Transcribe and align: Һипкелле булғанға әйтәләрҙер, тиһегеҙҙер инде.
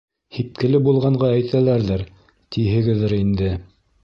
Һипкелле 0.35 0.79
булғанға 0.87 1.29
әйтәләрҙер, 1.35 2.05
тиһегеҙҙер 2.57 3.19
инде. 3.23 3.57